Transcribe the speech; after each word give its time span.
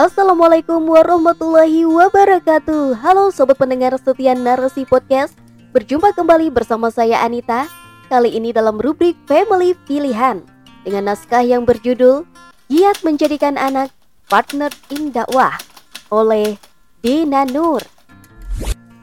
Assalamualaikum 0.00 0.88
warahmatullahi 0.88 1.84
wabarakatuh. 1.84 2.96
Halo 2.96 3.28
sobat 3.28 3.60
pendengar 3.60 3.92
setia 4.00 4.32
narasi 4.32 4.88
podcast. 4.88 5.36
Berjumpa 5.76 6.16
kembali 6.16 6.48
bersama 6.48 6.88
saya 6.88 7.20
Anita. 7.20 7.68
Kali 8.08 8.32
ini 8.32 8.56
dalam 8.56 8.80
rubrik 8.80 9.20
Family 9.28 9.76
Pilihan. 9.84 10.40
Dengan 10.80 11.12
naskah 11.12 11.44
yang 11.44 11.68
berjudul 11.68 12.24
Giat 12.72 13.04
Menjadikan 13.04 13.60
Anak 13.60 13.92
Partner 14.32 14.72
in 14.88 15.12
Dakwah 15.12 15.60
Oleh 16.08 16.56
Dina 17.04 17.44
Nur. 17.44 17.84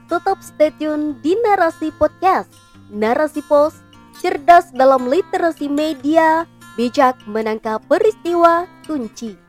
Tetap 0.09 0.41
stay 0.41 0.73
tune 0.73 1.21
di 1.21 1.37
Narasi 1.37 1.93
Podcast. 1.93 2.49
Narasi 2.89 3.45
Pos 3.45 3.77
Cerdas 4.17 4.73
dalam 4.73 5.05
literasi 5.05 5.69
media 5.69 6.49
Bijak 6.73 7.21
menangkap 7.29 7.77
peristiwa 7.85 8.65
kunci 8.89 9.48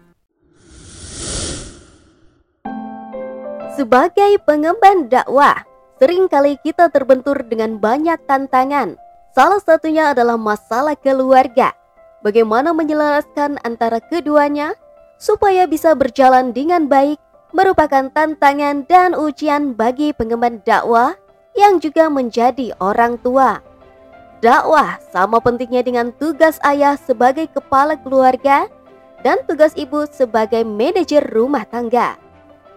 Sebagai 3.81 4.37
pengemban 4.45 5.09
dakwah, 5.09 5.65
sering 5.97 6.29
kali 6.29 6.61
kita 6.61 6.93
terbentur 6.93 7.41
dengan 7.49 7.81
banyak 7.81 8.21
tantangan. 8.29 9.01
Salah 9.33 9.57
satunya 9.57 10.13
adalah 10.13 10.37
masalah 10.37 10.93
keluarga. 11.01 11.73
Bagaimana 12.21 12.77
menyelaraskan 12.77 13.57
antara 13.65 14.05
keduanya 14.05 14.77
supaya 15.17 15.65
bisa 15.65 15.97
berjalan 15.97 16.53
dengan 16.53 16.93
baik 16.93 17.17
merupakan 17.57 18.13
tantangan 18.13 18.85
dan 18.85 19.17
ujian 19.17 19.73
bagi 19.73 20.13
pengemban 20.13 20.61
dakwah 20.61 21.17
yang 21.57 21.81
juga 21.81 22.13
menjadi 22.13 22.77
orang 22.85 23.17
tua. 23.25 23.65
Dakwah 24.45 25.01
sama 25.09 25.41
pentingnya 25.41 25.81
dengan 25.81 26.13
tugas 26.21 26.61
ayah 26.69 27.01
sebagai 27.01 27.49
kepala 27.49 27.97
keluarga 27.97 28.69
dan 29.25 29.41
tugas 29.49 29.73
ibu 29.73 30.05
sebagai 30.13 30.69
manajer 30.69 31.25
rumah 31.33 31.65
tangga. 31.65 32.21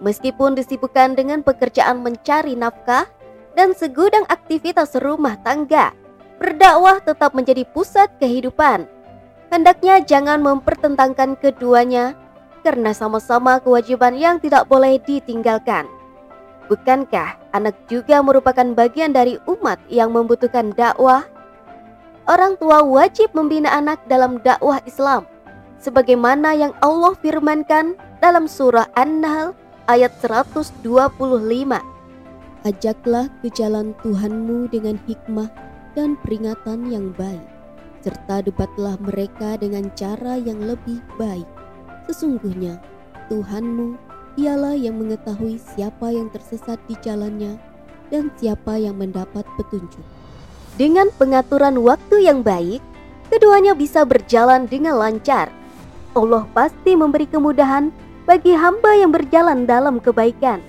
Meskipun 0.04 0.60
disibukkan 0.60 1.16
dengan 1.16 1.40
pekerjaan 1.48 2.04
mencari 2.04 2.60
nafkah 2.60 3.08
dan 3.56 3.72
segudang 3.72 4.28
aktivitas 4.28 5.00
rumah 5.00 5.40
tangga, 5.48 5.96
berdakwah 6.44 7.00
tetap 7.00 7.32
menjadi 7.32 7.64
pusat 7.72 8.12
kehidupan. 8.20 8.84
Hendaknya 9.48 10.04
jangan 10.04 10.44
mempertentangkan 10.44 11.40
keduanya 11.40 12.20
karena 12.68 12.92
sama-sama 12.92 13.64
kewajiban 13.64 14.20
yang 14.20 14.44
tidak 14.44 14.68
boleh 14.68 15.00
ditinggalkan. 15.00 15.88
Bukankah 16.68 17.40
anak 17.56 17.76
juga 17.88 18.20
merupakan 18.20 18.68
bagian 18.76 19.16
dari 19.16 19.40
umat 19.48 19.80
yang 19.88 20.12
membutuhkan 20.12 20.76
dakwah? 20.76 21.24
Orang 22.28 22.60
tua 22.60 22.84
wajib 22.84 23.32
membina 23.32 23.72
anak 23.72 24.04
dalam 24.12 24.40
dakwah 24.44 24.84
Islam 24.84 25.28
sebagaimana 25.84 26.56
yang 26.56 26.72
Allah 26.80 27.12
firmankan 27.20 28.00
dalam 28.24 28.48
surah 28.48 28.88
An-Nahl 28.96 29.63
ayat 29.88 30.16
125. 30.24 30.88
Ajaklah 32.64 33.28
ke 33.44 33.48
jalan 33.52 33.92
Tuhanmu 34.00 34.72
dengan 34.72 34.96
hikmah 35.04 35.52
dan 35.92 36.16
peringatan 36.24 36.88
yang 36.88 37.12
baik, 37.20 37.44
serta 38.00 38.40
debatlah 38.48 38.96
mereka 39.04 39.60
dengan 39.60 39.92
cara 40.00 40.40
yang 40.40 40.64
lebih 40.64 41.04
baik. 41.20 41.46
Sesungguhnya 42.08 42.80
Tuhanmu 43.28 44.00
ialah 44.40 44.80
yang 44.80 44.96
mengetahui 44.96 45.60
siapa 45.60 46.16
yang 46.16 46.32
tersesat 46.32 46.80
di 46.88 46.96
jalannya 47.04 47.60
dan 48.08 48.32
siapa 48.40 48.80
yang 48.80 48.96
mendapat 48.96 49.44
petunjuk. 49.60 50.04
Dengan 50.80 51.12
pengaturan 51.20 51.78
waktu 51.84 52.24
yang 52.24 52.42
baik, 52.42 52.80
keduanya 53.28 53.76
bisa 53.76 54.08
berjalan 54.08 54.66
dengan 54.66 54.96
lancar. 54.98 55.52
Allah 56.16 56.48
pasti 56.56 56.96
memberi 56.96 57.28
kemudahan 57.28 57.92
bagi 58.24 58.56
hamba 58.56 58.96
yang 58.96 59.12
berjalan 59.12 59.68
dalam 59.68 60.00
kebaikan. 60.00 60.64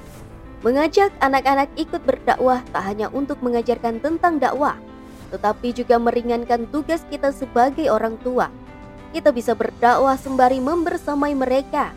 Mengajak 0.66 1.14
anak-anak 1.22 1.70
ikut 1.78 2.02
berdakwah 2.02 2.64
tak 2.74 2.82
hanya 2.82 3.06
untuk 3.14 3.38
mengajarkan 3.44 4.02
tentang 4.02 4.42
dakwah, 4.42 4.74
tetapi 5.30 5.70
juga 5.70 6.00
meringankan 6.00 6.66
tugas 6.72 7.06
kita 7.06 7.30
sebagai 7.30 7.86
orang 7.92 8.18
tua. 8.26 8.50
Kita 9.14 9.30
bisa 9.30 9.54
berdakwah 9.54 10.18
sembari 10.18 10.58
membersamai 10.58 11.36
mereka. 11.38 11.94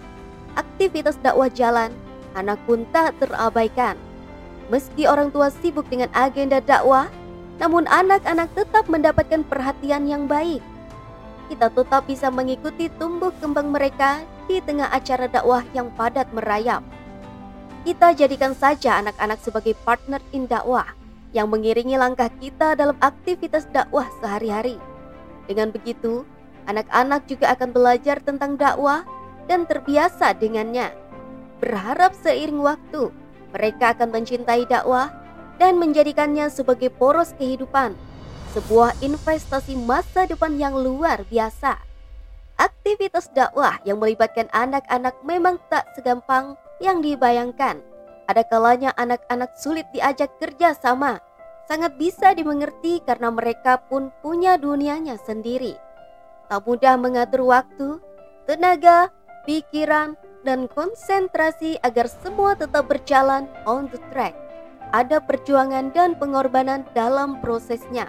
Aktivitas 0.53 1.17
dakwah 1.25 1.49
jalan, 1.49 1.89
anak 2.37 2.61
pun 2.69 2.85
tak 2.93 3.17
terabaikan. 3.17 3.97
Meski 4.69 5.09
orang 5.09 5.33
tua 5.33 5.49
sibuk 5.49 5.87
dengan 5.89 6.11
agenda 6.13 6.61
dakwah, 6.61 7.09
namun 7.57 7.89
anak-anak 7.89 8.51
tetap 8.53 8.85
mendapatkan 8.85 9.41
perhatian 9.47 10.05
yang 10.05 10.29
baik. 10.29 10.61
Kita 11.49 11.71
tetap 11.73 12.05
bisa 12.05 12.27
mengikuti 12.29 12.91
tumbuh 12.99 13.31
kembang 13.39 13.71
mereka 13.71 14.21
di 14.47 14.63
tengah 14.63 14.89
acara 14.89 15.27
dakwah 15.27 15.61
yang 15.75 15.91
padat 15.93 16.31
merayap. 16.31 16.81
Kita 17.83 18.11
jadikan 18.15 18.51
saja 18.51 18.99
anak-anak 18.99 19.39
sebagai 19.39 19.75
partner 19.87 20.19
in 20.35 20.47
dakwah 20.47 20.91
yang 21.35 21.51
mengiringi 21.51 21.95
langkah 21.99 22.31
kita 22.39 22.75
dalam 22.75 22.95
aktivitas 22.99 23.67
dakwah 23.71 24.07
sehari-hari. 24.19 24.79
Dengan 25.47 25.71
begitu, 25.71 26.27
anak-anak 26.67 27.27
juga 27.31 27.55
akan 27.55 27.69
belajar 27.71 28.19
tentang 28.19 28.59
dakwah 28.59 29.07
dan 29.47 29.63
terbiasa 29.63 30.35
dengannya. 30.35 30.91
Berharap 31.63 32.11
seiring 32.11 32.59
waktu, 32.59 33.11
mereka 33.55 33.95
akan 33.95 34.11
mencintai 34.11 34.67
dakwah 34.67 35.09
dan 35.55 35.79
menjadikannya 35.79 36.51
sebagai 36.51 36.91
poros 36.91 37.31
kehidupan, 37.39 37.95
sebuah 38.51 38.99
investasi 38.99 39.79
masa 39.79 40.27
depan 40.27 40.59
yang 40.59 40.75
luar 40.75 41.23
biasa. 41.31 41.86
Aktivitas 42.87 43.27
dakwah 43.35 43.83
yang 43.83 43.99
melibatkan 43.99 44.47
anak-anak 44.55 45.19
memang 45.19 45.59
tak 45.67 45.91
segampang 45.91 46.55
yang 46.79 47.03
dibayangkan. 47.03 47.83
Ada 48.31 48.47
kalanya 48.47 48.95
anak-anak 48.95 49.59
sulit 49.59 49.83
diajak 49.91 50.31
kerja 50.39 50.71
sama. 50.71 51.19
Sangat 51.67 51.99
bisa 51.99 52.31
dimengerti 52.31 53.03
karena 53.03 53.27
mereka 53.27 53.83
pun 53.91 54.07
punya 54.23 54.55
dunianya 54.55 55.19
sendiri. 55.19 55.75
Tak 56.47 56.63
mudah 56.63 56.95
mengatur 56.95 57.43
waktu, 57.51 57.99
tenaga, 58.47 59.11
pikiran, 59.43 60.15
dan 60.47 60.71
konsentrasi 60.71 61.75
agar 61.83 62.07
semua 62.07 62.55
tetap 62.55 62.87
berjalan 62.87 63.51
on 63.67 63.91
the 63.91 63.99
track. 64.15 64.31
Ada 64.95 65.19
perjuangan 65.19 65.91
dan 65.91 66.15
pengorbanan 66.15 66.87
dalam 66.95 67.43
prosesnya. 67.43 68.07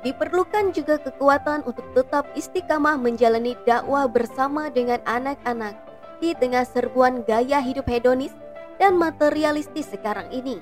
Diperlukan 0.00 0.72
juga 0.72 0.96
kekuatan 0.96 1.68
untuk 1.68 1.84
tetap 1.92 2.24
istiqamah 2.32 2.96
menjalani 2.96 3.52
dakwah 3.68 4.08
bersama 4.08 4.72
dengan 4.72 4.96
anak-anak 5.04 5.76
di 6.24 6.32
tengah 6.36 6.64
serbuan 6.64 7.20
gaya 7.28 7.60
hidup 7.60 7.84
hedonis 7.84 8.32
dan 8.80 8.96
materialistis 8.96 9.92
sekarang 9.92 10.24
ini. 10.32 10.56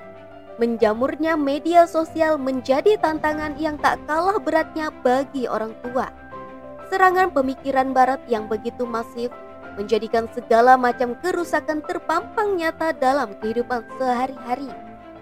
Menjamurnya 0.59 1.39
media 1.39 1.87
sosial 1.87 2.35
menjadi 2.35 2.99
tantangan 2.99 3.55
yang 3.55 3.79
tak 3.79 3.95
kalah 4.03 4.35
beratnya 4.43 4.91
bagi 4.91 5.47
orang 5.47 5.71
tua. 5.87 6.11
Serangan 6.91 7.31
pemikiran 7.31 7.95
barat 7.95 8.19
yang 8.27 8.51
begitu 8.51 8.83
masif 8.83 9.31
menjadikan 9.79 10.27
segala 10.35 10.75
macam 10.75 11.15
kerusakan 11.23 11.79
terpampang 11.87 12.59
nyata 12.59 12.91
dalam 12.91 13.31
kehidupan 13.39 13.87
sehari-hari. 13.95 14.67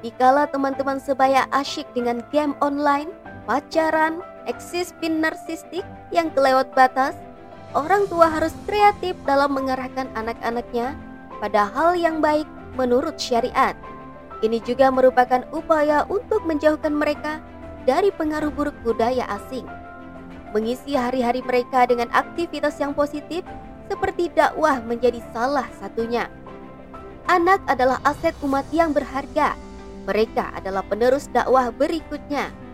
Dikala 0.01 0.49
teman-teman 0.49 0.97
sebaya 0.97 1.45
asyik 1.53 1.85
dengan 1.93 2.25
game 2.33 2.57
online, 2.65 3.13
pacaran, 3.47 4.19
eksis 4.45 4.91
pin 4.99 5.23
narsistik 5.23 5.87
yang 6.11 6.27
kelewat 6.35 6.67
batas, 6.75 7.15
orang 7.71 8.03
tua 8.11 8.27
harus 8.27 8.51
kreatif 8.67 9.15
dalam 9.23 9.55
mengarahkan 9.55 10.11
anak-anaknya 10.19 10.93
pada 11.39 11.71
hal 11.71 11.95
yang 11.95 12.19
baik 12.19 12.45
menurut 12.75 13.15
syariat. 13.15 13.73
Ini 14.43 14.61
juga 14.61 14.93
merupakan 14.93 15.41
upaya 15.55 16.05
untuk 16.11 16.45
menjauhkan 16.45 16.93
mereka 16.93 17.41
dari 17.87 18.13
pengaruh 18.13 18.53
buruk 18.53 18.75
budaya 18.85 19.25
asing. 19.41 19.65
Mengisi 20.53 20.93
hari-hari 20.93 21.41
mereka 21.41 21.87
dengan 21.87 22.11
aktivitas 22.13 22.77
yang 22.77 22.93
positif 22.93 23.41
seperti 23.87 24.29
dakwah 24.35 24.83
menjadi 24.83 25.23
salah 25.31 25.65
satunya. 25.79 26.27
Anak 27.27 27.63
adalah 27.67 27.99
aset 28.03 28.35
umat 28.43 28.67
yang 28.75 28.91
berharga. 28.91 29.55
Mereka 30.07 30.55
adalah 30.55 30.83
penerus 30.87 31.27
dakwah 31.31 31.67
berikutnya 31.73 32.66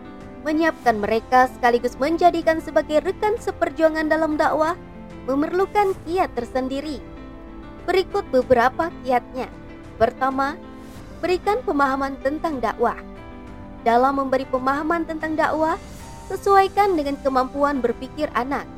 menyiapkan 0.44 1.00
mereka 1.00 1.48
sekaligus 1.48 1.96
menjadikan 1.96 2.60
sebagai 2.60 3.00
rekan 3.00 3.40
seperjuangan 3.40 4.12
dalam 4.12 4.36
dakwah 4.36 4.76
memerlukan 5.24 5.96
kiat 6.04 6.36
tersendiri. 6.36 7.00
Berikut 7.88 8.28
beberapa 8.28 8.92
kiatnya. 9.02 9.48
Pertama, 9.96 10.60
berikan 11.24 11.64
pemahaman 11.64 12.20
tentang 12.20 12.60
dakwah. 12.60 13.00
Dalam 13.84 14.20
memberi 14.20 14.44
pemahaman 14.44 15.08
tentang 15.08 15.32
dakwah, 15.36 15.80
sesuaikan 16.28 16.96
dengan 16.96 17.16
kemampuan 17.20 17.80
berpikir 17.80 18.28
anak. 18.36 18.68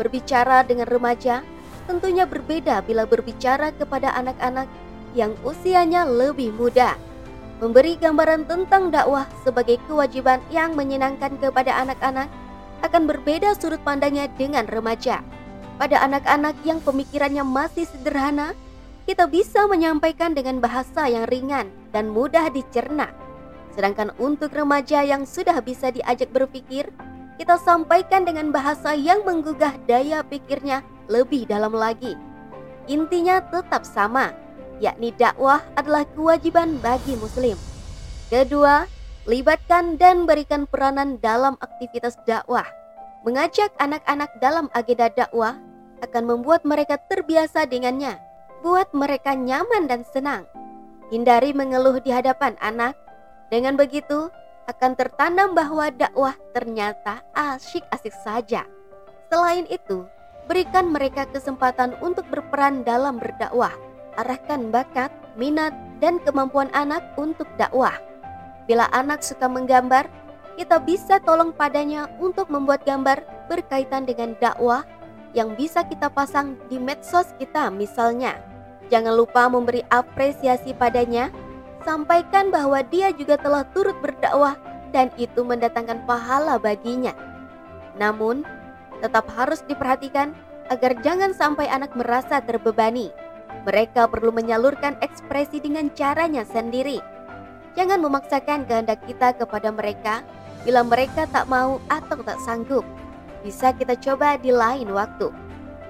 Berbicara 0.00 0.64
dengan 0.64 0.88
remaja 0.88 1.44
tentunya 1.84 2.24
berbeda 2.24 2.80
bila 2.84 3.04
berbicara 3.04 3.72
kepada 3.76 4.12
anak-anak 4.16 4.68
yang 5.12 5.36
usianya 5.44 6.08
lebih 6.08 6.56
muda 6.56 6.96
memberi 7.62 7.94
gambaran 7.94 8.50
tentang 8.50 8.90
dakwah 8.90 9.22
sebagai 9.46 9.78
kewajiban 9.86 10.42
yang 10.50 10.74
menyenangkan 10.74 11.38
kepada 11.38 11.78
anak-anak 11.86 12.26
akan 12.82 13.06
berbeda 13.06 13.54
sudut 13.54 13.78
pandangnya 13.86 14.26
dengan 14.34 14.66
remaja. 14.66 15.22
Pada 15.78 16.02
anak-anak 16.02 16.58
yang 16.66 16.82
pemikirannya 16.82 17.46
masih 17.46 17.86
sederhana, 17.86 18.58
kita 19.06 19.30
bisa 19.30 19.70
menyampaikan 19.70 20.34
dengan 20.34 20.58
bahasa 20.58 21.06
yang 21.06 21.22
ringan 21.30 21.70
dan 21.94 22.10
mudah 22.10 22.50
dicerna. 22.50 23.14
Sedangkan 23.70 24.10
untuk 24.18 24.50
remaja 24.50 25.06
yang 25.06 25.22
sudah 25.22 25.62
bisa 25.62 25.94
diajak 25.94 26.34
berpikir, 26.34 26.90
kita 27.38 27.62
sampaikan 27.62 28.26
dengan 28.26 28.50
bahasa 28.50 28.90
yang 28.98 29.22
menggugah 29.22 29.78
daya 29.86 30.26
pikirnya 30.26 30.82
lebih 31.06 31.46
dalam 31.46 31.70
lagi. 31.70 32.18
Intinya 32.90 33.38
tetap 33.38 33.86
sama, 33.86 34.34
yakni 34.78 35.12
dakwah 35.16 35.60
adalah 35.76 36.06
kewajiban 36.14 36.78
bagi 36.80 37.18
muslim. 37.18 37.58
Kedua, 38.32 38.88
libatkan 39.28 40.00
dan 40.00 40.24
berikan 40.24 40.64
peranan 40.64 41.20
dalam 41.20 41.60
aktivitas 41.60 42.16
dakwah. 42.24 42.66
Mengajak 43.22 43.70
anak-anak 43.78 44.30
dalam 44.42 44.66
agenda 44.74 45.12
dakwah 45.12 45.54
akan 46.02 46.24
membuat 46.26 46.66
mereka 46.66 46.98
terbiasa 47.06 47.68
dengannya, 47.70 48.18
buat 48.66 48.90
mereka 48.90 49.38
nyaman 49.38 49.86
dan 49.86 50.02
senang. 50.02 50.48
Hindari 51.12 51.54
mengeluh 51.54 52.02
di 52.02 52.10
hadapan 52.10 52.58
anak. 52.58 52.98
Dengan 53.52 53.76
begitu, 53.76 54.32
akan 54.66 54.96
tertanam 54.96 55.52
bahwa 55.52 55.92
dakwah 55.92 56.34
ternyata 56.56 57.20
asyik-asyik 57.36 58.14
saja. 58.24 58.64
Selain 59.28 59.68
itu, 59.68 60.08
berikan 60.48 60.90
mereka 60.90 61.28
kesempatan 61.30 61.94
untuk 62.00 62.26
berperan 62.32 62.82
dalam 62.82 63.20
berdakwah. 63.20 63.74
Arahkan 64.20 64.68
bakat, 64.68 65.10
minat, 65.38 65.72
dan 66.02 66.20
kemampuan 66.22 66.68
anak 66.76 67.00
untuk 67.16 67.48
dakwah. 67.56 67.96
Bila 68.68 68.86
anak 68.92 69.24
suka 69.24 69.48
menggambar, 69.48 70.06
kita 70.58 70.78
bisa 70.84 71.16
tolong 71.22 71.50
padanya 71.54 72.10
untuk 72.20 72.52
membuat 72.52 72.84
gambar 72.84 73.24
berkaitan 73.48 74.04
dengan 74.04 74.36
dakwah 74.36 74.84
yang 75.32 75.56
bisa 75.56 75.80
kita 75.88 76.12
pasang 76.12 76.60
di 76.68 76.76
medsos 76.76 77.32
kita 77.40 77.72
misalnya. 77.72 78.36
Jangan 78.92 79.16
lupa 79.16 79.48
memberi 79.48 79.80
apresiasi 79.88 80.76
padanya, 80.76 81.32
sampaikan 81.80 82.52
bahwa 82.52 82.84
dia 82.84 83.08
juga 83.16 83.40
telah 83.40 83.64
turut 83.72 83.96
berdakwah 84.04 84.60
dan 84.92 85.08
itu 85.16 85.40
mendatangkan 85.40 86.04
pahala 86.04 86.60
baginya. 86.60 87.16
Namun, 87.96 88.44
tetap 89.00 89.24
harus 89.32 89.64
diperhatikan 89.64 90.36
agar 90.68 90.92
jangan 91.00 91.32
sampai 91.32 91.66
anak 91.72 91.96
merasa 91.96 92.44
terbebani. 92.44 93.08
Mereka 93.62 94.10
perlu 94.10 94.34
menyalurkan 94.34 94.98
ekspresi 94.98 95.62
dengan 95.62 95.90
caranya 95.94 96.42
sendiri. 96.42 96.98
Jangan 97.78 98.02
memaksakan 98.04 98.68
kehendak 98.68 99.00
kita 99.08 99.32
kepada 99.38 99.72
mereka 99.72 100.20
Bila 100.62 100.86
mereka 100.86 101.26
tak 101.26 101.50
mau 101.50 101.82
atau 101.90 102.22
tak 102.22 102.38
sanggup, 102.46 102.86
bisa 103.42 103.74
kita 103.74 103.98
coba 103.98 104.38
di 104.38 104.54
lain 104.54 104.86
waktu. 104.94 105.34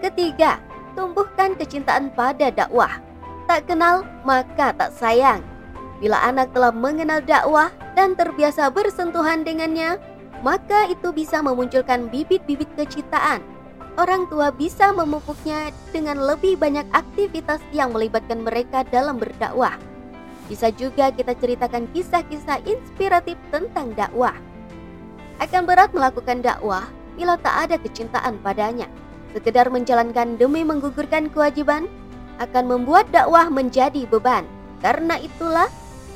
Ketiga, 0.00 0.56
tumbuhkan 0.97 1.53
kecintaan 1.61 2.09
pada 2.17 2.49
dakwah. 2.49 2.97
Tak 3.44 3.69
kenal, 3.69 4.08
maka 4.25 4.73
tak 4.73 4.97
sayang. 4.97 5.44
Bila 6.00 6.19
anak 6.25 6.56
telah 6.56 6.73
mengenal 6.73 7.20
dakwah 7.20 7.69
dan 7.93 8.17
terbiasa 8.17 8.73
bersentuhan 8.73 9.44
dengannya, 9.44 10.00
maka 10.41 10.88
itu 10.88 11.12
bisa 11.12 11.44
memunculkan 11.44 12.08
bibit-bibit 12.08 12.73
kecintaan. 12.75 13.44
Orang 13.93 14.25
tua 14.33 14.49
bisa 14.49 14.89
memupuknya 14.97 15.69
dengan 15.93 16.17
lebih 16.17 16.56
banyak 16.56 16.89
aktivitas 16.97 17.61
yang 17.77 17.93
melibatkan 17.93 18.41
mereka 18.41 18.89
dalam 18.89 19.21
berdakwah. 19.21 19.77
Bisa 20.49 20.73
juga 20.73 21.12
kita 21.12 21.37
ceritakan 21.37 21.85
kisah-kisah 21.93 22.65
inspiratif 22.65 23.37
tentang 23.53 23.93
dakwah. 23.93 24.33
Akan 25.44 25.69
berat 25.69 25.93
melakukan 25.93 26.41
dakwah 26.41 26.89
bila 27.21 27.37
tak 27.37 27.69
ada 27.69 27.77
kecintaan 27.77 28.41
padanya. 28.41 28.89
Sekedar 29.37 29.69
menjalankan 29.69 30.41
demi 30.41 30.65
menggugurkan 30.65 31.29
kewajiban 31.29 31.85
akan 32.41 32.65
membuat 32.65 33.12
dakwah 33.12 33.53
menjadi 33.53 34.09
beban. 34.09 34.49
Karena 34.81 35.21
itulah 35.21 35.69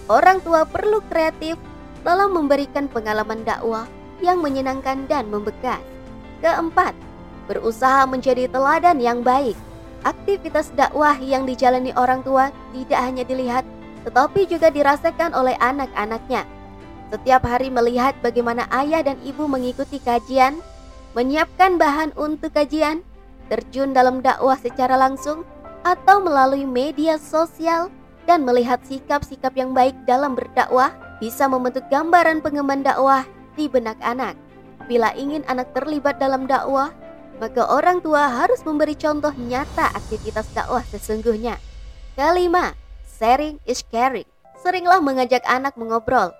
orang 0.08 0.40
tua 0.40 0.64
perlu 0.64 1.04
kreatif 1.12 1.60
dalam 2.00 2.32
memberikan 2.32 2.88
pengalaman 2.88 3.44
dakwah 3.44 3.84
yang 4.24 4.40
menyenangkan 4.40 5.04
dan 5.12 5.28
membekas. 5.28 5.80
Keempat, 6.40 6.92
berusaha 7.46 8.04
menjadi 8.06 8.50
teladan 8.50 8.98
yang 9.00 9.22
baik. 9.22 9.56
Aktivitas 10.06 10.70
dakwah 10.78 11.18
yang 11.18 11.48
dijalani 11.48 11.90
orang 11.98 12.22
tua 12.22 12.54
tidak 12.70 13.00
hanya 13.00 13.24
dilihat, 13.26 13.64
tetapi 14.06 14.46
juga 14.46 14.70
dirasakan 14.70 15.34
oleh 15.34 15.58
anak-anaknya. 15.58 16.46
Setiap 17.10 17.42
hari 17.46 17.70
melihat 17.70 18.14
bagaimana 18.22 18.66
ayah 18.70 19.02
dan 19.02 19.18
ibu 19.22 19.46
mengikuti 19.46 19.98
kajian, 19.98 20.58
menyiapkan 21.14 21.78
bahan 21.78 22.14
untuk 22.18 22.54
kajian, 22.54 23.02
terjun 23.50 23.94
dalam 23.94 24.22
dakwah 24.22 24.58
secara 24.58 24.94
langsung, 24.98 25.46
atau 25.86 26.18
melalui 26.18 26.66
media 26.66 27.14
sosial, 27.18 27.90
dan 28.26 28.42
melihat 28.42 28.82
sikap-sikap 28.82 29.54
yang 29.54 29.70
baik 29.70 29.94
dalam 30.02 30.34
berdakwah 30.34 30.90
bisa 31.22 31.46
membentuk 31.46 31.86
gambaran 31.88 32.42
pengemban 32.42 32.82
dakwah 32.82 33.22
di 33.54 33.70
benak 33.70 33.96
anak. 34.02 34.34
Bila 34.90 35.14
ingin 35.14 35.46
anak 35.46 35.70
terlibat 35.72 36.18
dalam 36.18 36.44
dakwah, 36.50 36.90
maka 37.36 37.68
orang 37.68 38.00
tua 38.00 38.28
harus 38.28 38.64
memberi 38.64 38.96
contoh 38.96 39.32
nyata 39.36 39.92
aktivitas 39.92 40.48
dakwah 40.56 40.84
sesungguhnya. 40.88 41.60
Kelima, 42.16 42.72
sharing 43.04 43.60
is 43.68 43.84
caring. 43.92 44.26
Seringlah 44.60 45.04
mengajak 45.04 45.44
anak 45.46 45.76
mengobrol, 45.76 46.32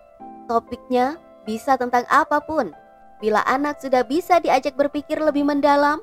Topiknya 0.47 1.19
bisa 1.43 1.75
tentang 1.75 2.07
apa 2.07 2.39
pun. 2.39 2.71
Bila 3.19 3.43
anak 3.51 3.83
sudah 3.83 4.07
bisa 4.07 4.39
diajak 4.39 4.79
berpikir 4.79 5.19
lebih 5.19 5.43
mendalam, 5.43 5.99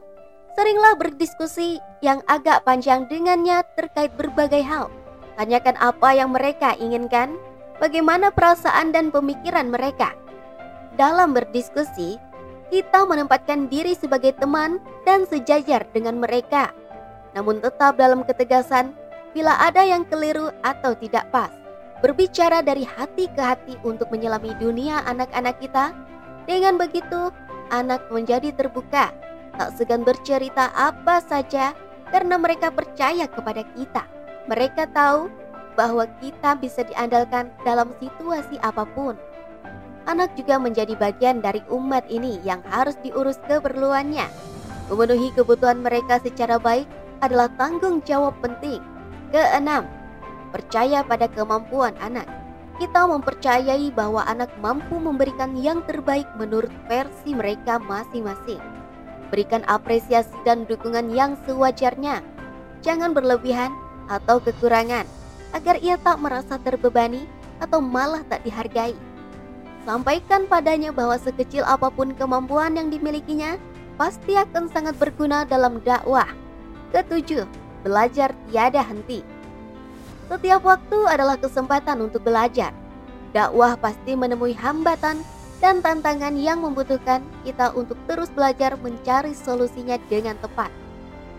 seringlah 0.60 1.00
berdiskusi 1.00 1.80
yang 2.04 2.20
agak 2.28 2.68
panjang 2.68 3.08
dengannya 3.08 3.64
terkait 3.80 4.12
berbagai 4.20 4.60
hal. 4.62 4.92
Tanyakan 5.40 5.80
apa 5.80 6.10
yang 6.14 6.36
mereka 6.36 6.76
inginkan, 6.76 7.40
bagaimana 7.80 8.30
perasaan 8.30 8.92
dan 8.92 9.10
pemikiran 9.10 9.72
mereka. 9.72 10.12
Dalam 11.00 11.32
berdiskusi, 11.34 12.20
kita 12.74 13.06
menempatkan 13.06 13.70
diri 13.70 13.94
sebagai 13.94 14.34
teman 14.34 14.82
dan 15.06 15.30
sejajar 15.30 15.86
dengan 15.94 16.18
mereka, 16.18 16.74
namun 17.38 17.62
tetap 17.62 18.02
dalam 18.02 18.26
ketegasan 18.26 18.98
bila 19.30 19.54
ada 19.62 19.86
yang 19.86 20.02
keliru 20.10 20.50
atau 20.66 20.98
tidak 20.98 21.30
pas 21.30 21.54
berbicara 22.02 22.66
dari 22.66 22.82
hati 22.82 23.30
ke 23.30 23.42
hati 23.46 23.78
untuk 23.86 24.10
menyelami 24.10 24.58
dunia 24.58 25.06
anak-anak 25.06 25.62
kita. 25.62 25.94
Dengan 26.50 26.82
begitu, 26.82 27.30
anak 27.70 28.10
menjadi 28.10 28.50
terbuka, 28.58 29.14
tak 29.54 29.70
segan 29.78 30.02
bercerita 30.02 30.74
apa 30.74 31.22
saja 31.22 31.78
karena 32.10 32.42
mereka 32.42 32.74
percaya 32.74 33.30
kepada 33.30 33.62
kita. 33.78 34.04
Mereka 34.50 34.90
tahu 34.98 35.30
bahwa 35.78 36.10
kita 36.18 36.58
bisa 36.58 36.82
diandalkan 36.90 37.54
dalam 37.62 37.94
situasi 38.02 38.58
apa 38.66 38.82
pun. 38.98 39.14
Anak 40.04 40.36
juga 40.36 40.60
menjadi 40.60 41.00
bagian 41.00 41.40
dari 41.40 41.64
umat 41.72 42.04
ini 42.12 42.44
yang 42.44 42.60
harus 42.68 43.00
diurus 43.00 43.40
keperluannya. 43.48 44.28
Memenuhi 44.92 45.32
kebutuhan 45.32 45.80
mereka 45.80 46.20
secara 46.20 46.60
baik 46.60 46.84
adalah 47.24 47.48
tanggung 47.56 48.04
jawab 48.04 48.36
penting. 48.44 48.84
Keenam, 49.32 49.88
percaya 50.52 51.08
pada 51.08 51.32
kemampuan 51.32 51.96
anak. 52.04 52.28
Kita 52.84 53.08
mempercayai 53.08 53.96
bahwa 53.96 54.28
anak 54.28 54.52
mampu 54.60 55.00
memberikan 55.00 55.56
yang 55.56 55.80
terbaik 55.88 56.28
menurut 56.36 56.74
versi 56.92 57.32
mereka 57.32 57.80
masing-masing. 57.80 58.60
Berikan 59.32 59.64
apresiasi 59.72 60.36
dan 60.44 60.68
dukungan 60.68 61.16
yang 61.16 61.40
sewajarnya. 61.48 62.20
Jangan 62.84 63.16
berlebihan 63.16 63.72
atau 64.12 64.44
kekurangan 64.44 65.08
agar 65.56 65.80
ia 65.80 65.96
tak 65.96 66.20
merasa 66.20 66.60
terbebani 66.60 67.24
atau 67.64 67.80
malah 67.80 68.26
tak 68.28 68.44
dihargai. 68.44 69.13
Sampaikan 69.84 70.48
padanya 70.48 70.96
bahwa 70.96 71.20
sekecil 71.20 71.68
apa 71.68 71.92
pun 71.92 72.16
kemampuan 72.16 72.80
yang 72.80 72.88
dimilikinya 72.88 73.60
pasti 74.00 74.40
akan 74.40 74.72
sangat 74.72 74.96
berguna 74.96 75.44
dalam 75.44 75.84
dakwah. 75.84 76.28
Ketujuh, 76.96 77.44
belajar 77.84 78.32
tiada 78.48 78.80
henti. 78.80 79.20
Setiap 80.32 80.64
waktu 80.64 81.00
adalah 81.04 81.36
kesempatan 81.36 82.00
untuk 82.00 82.24
belajar. 82.24 82.72
Dakwah 83.36 83.76
pasti 83.76 84.16
menemui 84.16 84.56
hambatan 84.56 85.20
dan 85.60 85.84
tantangan 85.84 86.32
yang 86.40 86.64
membutuhkan 86.64 87.20
kita 87.44 87.76
untuk 87.76 88.00
terus 88.08 88.32
belajar 88.32 88.80
mencari 88.80 89.36
solusinya 89.36 90.00
dengan 90.08 90.40
tepat. 90.40 90.72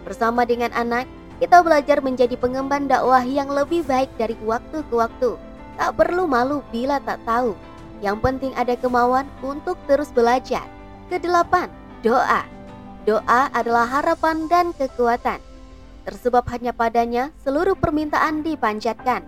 Bersama 0.04 0.44
dengan 0.44 0.68
anak, 0.76 1.08
kita 1.40 1.64
belajar 1.64 2.04
menjadi 2.04 2.36
pengemban 2.36 2.92
dakwah 2.92 3.24
yang 3.24 3.48
lebih 3.48 3.88
baik 3.88 4.12
dari 4.20 4.36
waktu 4.44 4.84
ke 4.84 4.94
waktu. 4.94 5.40
Tak 5.80 5.96
perlu 5.96 6.28
malu 6.28 6.60
bila 6.68 7.00
tak 7.00 7.24
tahu. 7.24 7.56
Yang 8.02 8.16
penting 8.22 8.52
ada 8.56 8.74
kemauan 8.74 9.28
untuk 9.44 9.78
terus 9.86 10.10
belajar. 10.10 10.66
Kedelapan, 11.12 11.68
doa. 12.00 12.42
Doa 13.04 13.52
adalah 13.52 13.86
harapan 13.86 14.48
dan 14.48 14.72
kekuatan. 14.72 15.38
Tersebab 16.08 16.48
hanya 16.52 16.72
padanya 16.72 17.30
seluruh 17.44 17.76
permintaan 17.76 18.40
dipanjatkan. 18.40 19.24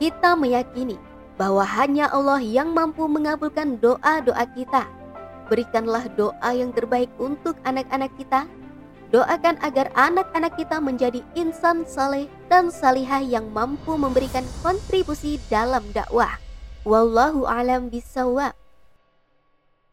Kita 0.00 0.36
meyakini 0.36 0.96
bahwa 1.36 1.64
hanya 1.64 2.08
Allah 2.08 2.40
yang 2.40 2.72
mampu 2.72 3.04
mengabulkan 3.04 3.76
doa-doa 3.80 4.44
kita. 4.56 4.88
Berikanlah 5.52 6.08
doa 6.16 6.50
yang 6.52 6.72
terbaik 6.72 7.12
untuk 7.20 7.56
anak-anak 7.64 8.12
kita 8.16 8.48
Doakan 9.10 9.58
agar 9.66 9.90
anak-anak 9.98 10.54
kita 10.54 10.78
menjadi 10.78 11.18
insan 11.34 11.82
saleh 11.82 12.30
dan 12.46 12.70
salihah 12.70 13.18
yang 13.18 13.50
mampu 13.50 13.98
memberikan 13.98 14.46
kontribusi 14.62 15.42
dalam 15.50 15.82
dakwah. 15.90 16.38
Wallahu 16.80 17.44
alam 17.44 17.92
bisawab. 17.92 18.59